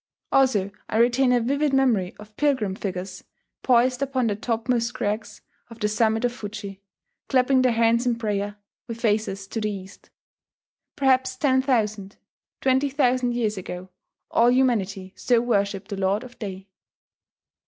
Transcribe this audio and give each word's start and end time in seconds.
Also 0.31 0.71
I 0.89 0.97
retain 0.97 1.31
a 1.31 1.39
vivid 1.39 1.73
memory 1.73 2.15
of 2.17 2.35
pilgrim 2.35 2.73
figures 2.73 3.23
poised 3.61 4.01
upon 4.01 4.25
the 4.25 4.35
topmost 4.35 4.95
crags 4.95 5.41
of 5.69 5.79
the 5.79 5.87
summit 5.87 6.25
of 6.25 6.33
Fuji, 6.33 6.81
clapping 7.29 7.61
their 7.61 7.71
hands 7.73 8.07
in 8.07 8.15
prayer, 8.15 8.55
with 8.87 8.99
faces 8.99 9.45
to 9.49 9.61
the 9.61 9.69
East.... 9.69 10.09
Perhaps 10.95 11.35
ten 11.35 11.61
thousand 11.61 12.17
twenty 12.61 12.89
thousand 12.89 13.35
years 13.35 13.59
ago 13.59 13.89
all 14.31 14.49
humanity 14.49 15.13
so 15.15 15.39
worshipped 15.39 15.89
the 15.89 15.97
Lord 15.97 16.23
of 16.23 16.39
Day 16.39 16.67